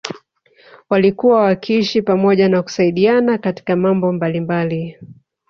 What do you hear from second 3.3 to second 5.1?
katika mambo mbalimbali